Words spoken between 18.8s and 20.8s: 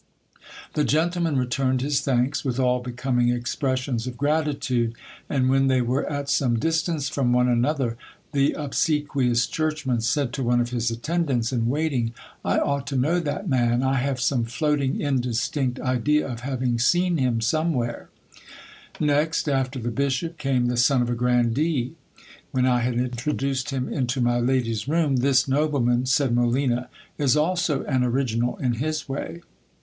Next after the bishop, came the